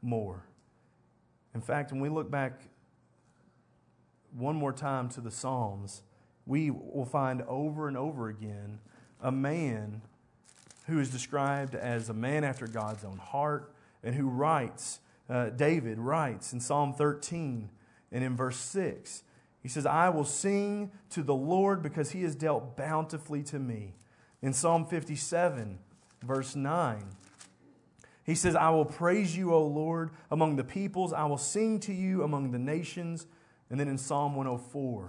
[0.00, 0.46] more.
[1.54, 2.62] In fact, when we look back
[4.36, 6.02] one more time to the Psalms,
[6.46, 8.80] we will find over and over again
[9.20, 10.02] a man
[10.86, 13.72] who is described as a man after God's own heart
[14.02, 17.70] and who writes, uh, David writes in Psalm 13
[18.10, 19.22] and in verse 6.
[19.62, 23.94] He says, I will sing to the Lord because he has dealt bountifully to me.
[24.42, 25.78] In Psalm 57,
[26.22, 27.04] verse 9,
[28.24, 31.12] he says, I will praise you, O Lord, among the peoples.
[31.12, 33.26] I will sing to you among the nations.
[33.72, 35.08] And then in Psalm 104,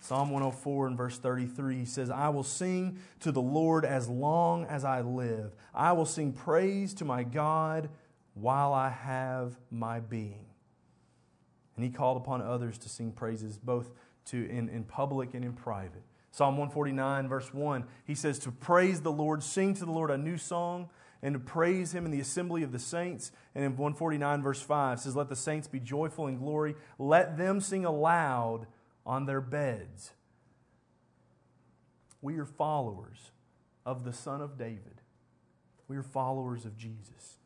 [0.00, 4.64] Psalm 104 and verse 33, he says, I will sing to the Lord as long
[4.66, 5.52] as I live.
[5.74, 7.90] I will sing praise to my God
[8.34, 10.46] while I have my being.
[11.74, 13.90] And he called upon others to sing praises both
[14.26, 16.04] to, in, in public and in private.
[16.30, 20.16] Psalm 149, verse 1, he says, To praise the Lord, sing to the Lord a
[20.16, 20.90] new song
[21.22, 23.30] and to praise him in the assembly of the saints.
[23.54, 26.74] And in 149, verse 5, says, Let the saints be joyful in glory.
[26.98, 28.66] Let them sing aloud
[29.06, 30.12] on their beds.
[32.20, 33.30] We are followers
[33.86, 35.00] of the Son of David.
[35.88, 37.38] We are followers of Jesus.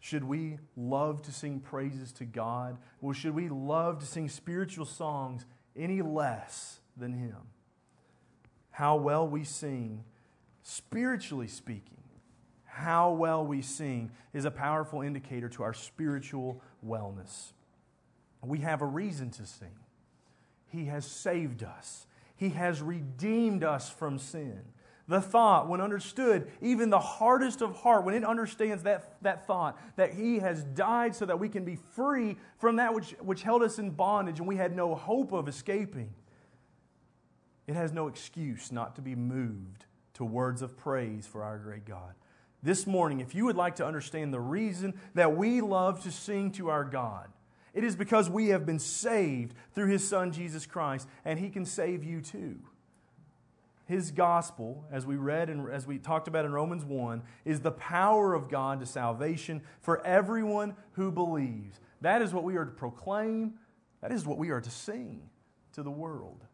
[0.00, 2.78] Should we love to sing praises to God?
[3.00, 5.44] Well, should we love to sing spiritual songs
[5.76, 7.36] any less than Him?
[8.70, 10.04] How well we sing
[10.68, 11.96] spiritually speaking,
[12.66, 17.52] how well we sing is a powerful indicator to our spiritual wellness.
[18.44, 19.74] We have a reason to sing.
[20.66, 22.06] He has saved us,
[22.36, 24.60] He has redeemed us from sin.
[25.08, 29.80] The thought, when understood, even the hardest of heart, when it understands that, that thought,
[29.96, 33.62] that He has died so that we can be free from that which, which held
[33.62, 36.10] us in bondage and we had no hope of escaping,
[37.66, 39.86] it has no excuse not to be moved
[40.18, 42.14] to words of praise for our great God.
[42.62, 46.50] This morning, if you would like to understand the reason that we love to sing
[46.52, 47.28] to our God,
[47.72, 51.64] it is because we have been saved through His Son, Jesus Christ, and He can
[51.64, 52.58] save you too.
[53.86, 57.70] His gospel, as we read and as we talked about in Romans 1, is the
[57.70, 61.78] power of God to salvation for everyone who believes.
[62.00, 63.54] That is what we are to proclaim,
[64.00, 65.30] that is what we are to sing
[65.74, 66.44] to the world.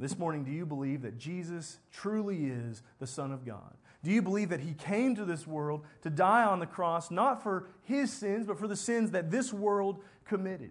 [0.00, 3.74] This morning, do you believe that Jesus truly is the Son of God?
[4.02, 7.42] Do you believe that He came to this world to die on the cross, not
[7.42, 10.70] for His sins, but for the sins that this world committed?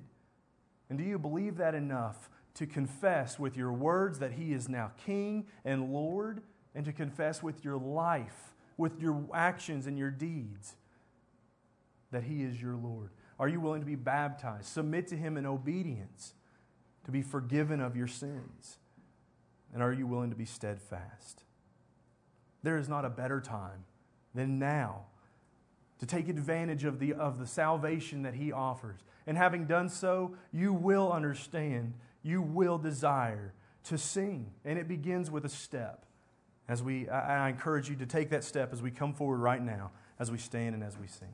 [0.90, 4.94] And do you believe that enough to confess with your words that He is now
[5.06, 6.42] King and Lord,
[6.74, 10.76] and to confess with your life, with your actions and your deeds,
[12.12, 13.12] that He is your Lord?
[13.38, 14.66] Are you willing to be baptized?
[14.66, 16.34] Submit to Him in obedience,
[17.06, 18.80] to be forgiven of your sins?
[19.74, 21.44] And are you willing to be steadfast?
[22.64, 23.86] There is not a better time
[24.34, 25.06] than now
[26.00, 29.02] to take advantage of the, of the salvation that He offers.
[29.28, 31.94] And having done so, you will understand,
[32.24, 33.54] you will desire
[33.86, 34.52] to sing.
[34.66, 36.06] And it begins with a step.
[36.68, 39.62] As we, I, I encourage you to take that step as we come forward right
[39.62, 41.34] now, as we stand and as we sing.